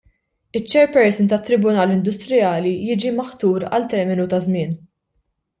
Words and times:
Iċ-chairperson 0.59 1.27
tat-Tribunal 1.33 1.93
Indusrijali 1.97 2.73
jiġi 2.89 3.13
maħtur 3.21 3.67
għal 3.71 3.89
terminu 3.95 4.27
ta' 4.33 4.45
żmien. 4.49 4.77